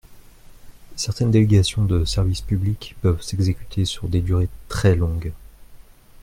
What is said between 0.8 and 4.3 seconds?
Certaines délégations de service public peuvent s’exécuter sur des